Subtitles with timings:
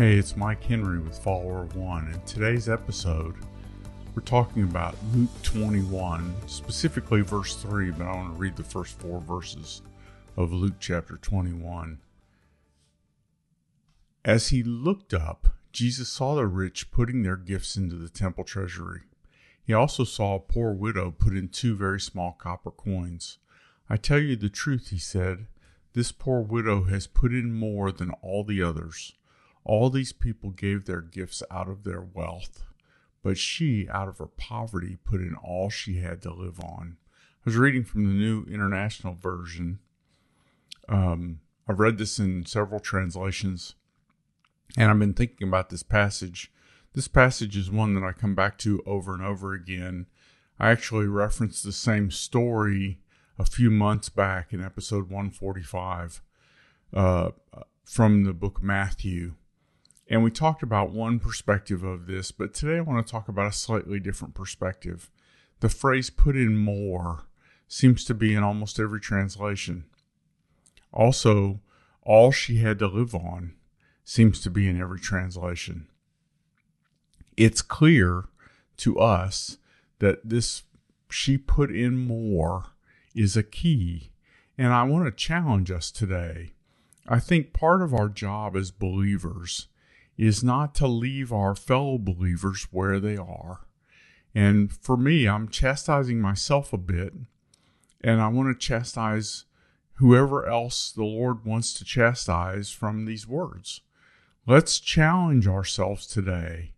[0.00, 2.10] Hey, it's Mike Henry with Follower One.
[2.10, 3.34] In today's episode,
[4.14, 8.98] we're talking about Luke 21, specifically verse 3, but I want to read the first
[8.98, 9.82] four verses
[10.38, 11.98] of Luke chapter 21.
[14.24, 19.02] As he looked up, Jesus saw the rich putting their gifts into the temple treasury.
[19.62, 23.36] He also saw a poor widow put in two very small copper coins.
[23.90, 25.46] I tell you the truth, he said,
[25.92, 29.12] this poor widow has put in more than all the others.
[29.64, 32.64] All these people gave their gifts out of their wealth,
[33.22, 36.96] but she, out of her poverty, put in all she had to live on.
[37.40, 39.78] I was reading from the New International Version.
[40.88, 43.74] Um, I've read this in several translations,
[44.76, 46.50] and I've been thinking about this passage.
[46.94, 50.06] This passage is one that I come back to over and over again.
[50.58, 52.98] I actually referenced the same story
[53.38, 56.20] a few months back in episode 145
[56.92, 57.30] uh,
[57.84, 59.34] from the book Matthew.
[60.10, 63.46] And we talked about one perspective of this, but today I want to talk about
[63.46, 65.08] a slightly different perspective.
[65.60, 67.26] The phrase put in more
[67.68, 69.84] seems to be in almost every translation.
[70.92, 71.60] Also,
[72.02, 73.54] all she had to live on
[74.04, 75.86] seems to be in every translation.
[77.36, 78.24] It's clear
[78.78, 79.58] to us
[80.00, 80.64] that this
[81.08, 82.72] she put in more
[83.14, 84.10] is a key.
[84.58, 86.54] And I want to challenge us today.
[87.06, 89.68] I think part of our job as believers
[90.20, 93.66] is not to leave our fellow believers where they are.
[94.34, 97.14] And for me, I'm chastising myself a bit,
[98.00, 99.46] and I want to chastise
[99.94, 103.80] whoever else the Lord wants to chastise from these words.
[104.46, 106.72] Let's challenge ourselves today.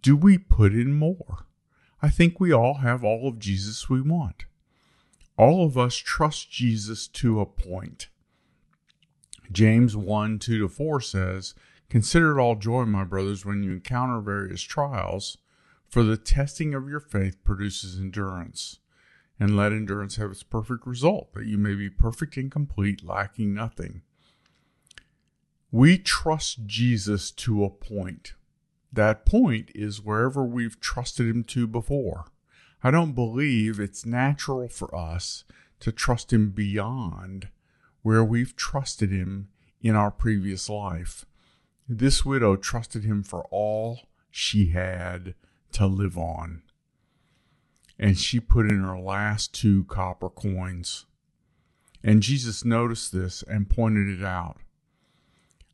[0.00, 1.46] Do we put in more?
[2.02, 4.44] I think we all have all of Jesus we want
[5.38, 8.08] all of us trust Jesus to a point.
[9.50, 11.54] James 1 2 to 4 says,
[11.90, 15.38] Consider it all joy, my brothers, when you encounter various trials,
[15.88, 18.78] for the testing of your faith produces endurance.
[19.40, 23.54] And let endurance have its perfect result, that you may be perfect and complete, lacking
[23.54, 24.02] nothing.
[25.70, 28.34] We trust Jesus to a point.
[28.92, 32.24] That point is wherever we've trusted him to before.
[32.82, 35.44] I don't believe it's natural for us
[35.80, 37.48] to trust Him beyond
[38.02, 39.48] where we've trusted Him
[39.82, 41.26] in our previous life.
[41.88, 44.00] This widow trusted Him for all
[44.30, 45.34] she had
[45.72, 46.62] to live on.
[47.98, 51.06] And she put in her last two copper coins.
[52.04, 54.58] And Jesus noticed this and pointed it out.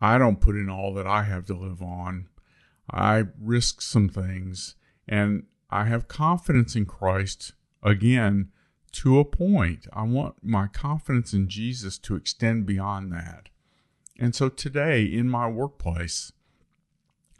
[0.00, 2.28] I don't put in all that I have to live on.
[2.90, 4.76] I risk some things
[5.08, 7.52] and I have confidence in Christ
[7.82, 8.50] again
[8.92, 9.86] to a point.
[9.92, 13.48] I want my confidence in Jesus to extend beyond that.
[14.18, 16.32] And so today in my workplace,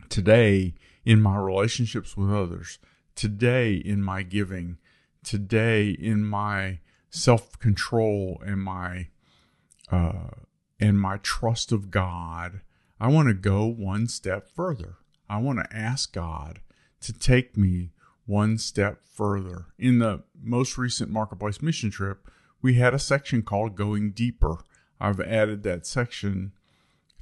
[0.08, 2.78] today in my relationships with others,
[3.14, 4.78] today in my giving,
[5.22, 9.08] today in my self control and my
[9.90, 10.28] uh,
[10.78, 12.60] and my trust of God,
[13.00, 14.96] I want to go one step further.
[15.28, 16.60] I want to ask God
[17.00, 17.92] to take me
[18.26, 19.66] one step further.
[19.78, 22.28] In the most recent Marketplace mission trip,
[22.60, 24.58] we had a section called Going Deeper.
[25.00, 26.52] I've added that section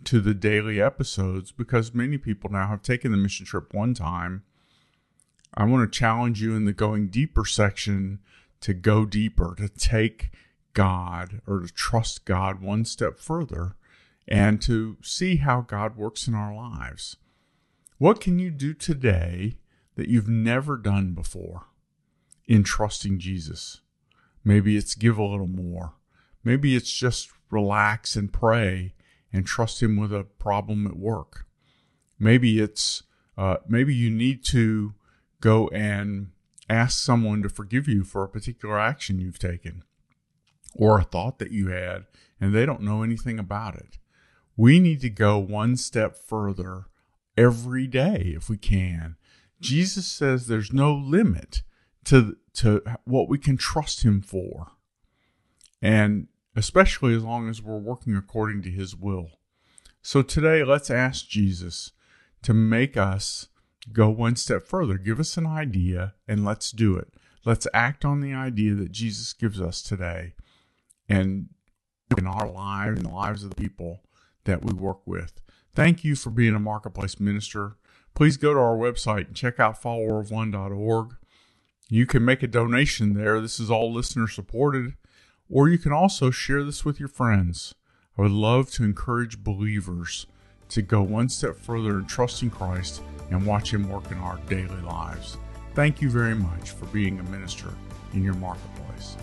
[0.07, 4.43] to the daily episodes because many people now have taken the mission trip one time.
[5.55, 8.21] I want to challenge you in the Going Deeper section
[8.61, 10.31] to go deeper, to take
[10.73, 13.77] God or to trust God one step further
[14.27, 17.17] and to see how God works in our lives.
[17.99, 19.59] What can you do today
[19.97, 21.67] that you've never done before
[22.47, 23.81] in trusting Jesus.
[24.45, 25.95] Maybe it's give a little more.
[26.43, 28.95] Maybe it's just relax and pray
[29.35, 31.47] and trust Him with a problem at work.
[32.19, 33.03] Maybe it's
[33.37, 34.95] uh, maybe you need to
[35.41, 36.29] go and
[36.71, 39.83] ask someone to forgive you for a particular action you've taken
[40.75, 42.07] or a thought that you had
[42.41, 43.99] and they don't know anything about it.
[44.57, 46.87] We need to go one step further
[47.37, 49.17] every day if we can
[49.65, 51.63] Jesus says there's no limit
[52.05, 54.73] to to what we can trust him for.
[55.81, 59.31] And especially as long as we're working according to his will.
[60.03, 61.93] So today let's ask Jesus
[62.43, 63.49] to make us
[63.93, 64.99] go one step further.
[64.99, 67.09] Give us an idea and let's do it.
[67.45, 70.35] Let's act on the idea that Jesus gives us today
[71.09, 71.49] and
[72.17, 74.01] in our lives and the lives of the people
[74.45, 75.41] that we work with.
[75.75, 77.77] Thank you for being a marketplace minister
[78.15, 81.17] please go to our website and check out followerof1.org.
[81.89, 83.41] You can make a donation there.
[83.41, 84.95] This is all listener supported.
[85.51, 87.75] Or you can also share this with your friends.
[88.17, 90.27] I would love to encourage believers
[90.71, 94.81] to go one step further in trusting Christ and watch Him work in our daily
[94.83, 95.37] lives.
[95.75, 97.69] Thank you very much for being a minister
[98.13, 99.17] in your marketplace.